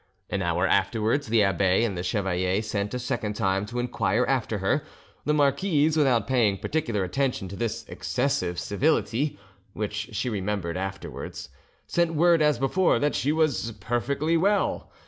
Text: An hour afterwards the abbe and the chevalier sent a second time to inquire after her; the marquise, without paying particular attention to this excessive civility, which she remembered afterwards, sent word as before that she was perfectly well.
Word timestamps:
An 0.31 0.41
hour 0.41 0.65
afterwards 0.65 1.27
the 1.27 1.43
abbe 1.43 1.83
and 1.85 1.95
the 1.95 2.01
chevalier 2.01 2.59
sent 2.63 2.95
a 2.95 2.97
second 2.97 3.33
time 3.33 3.67
to 3.67 3.77
inquire 3.77 4.25
after 4.27 4.57
her; 4.57 4.83
the 5.25 5.33
marquise, 5.35 5.95
without 5.95 6.25
paying 6.27 6.57
particular 6.57 7.03
attention 7.03 7.47
to 7.49 7.55
this 7.55 7.85
excessive 7.87 8.57
civility, 8.57 9.37
which 9.73 10.09
she 10.13 10.27
remembered 10.27 10.75
afterwards, 10.75 11.49
sent 11.85 12.15
word 12.15 12.41
as 12.41 12.57
before 12.57 12.97
that 12.97 13.13
she 13.13 13.31
was 13.31 13.73
perfectly 13.73 14.35
well. 14.35 14.91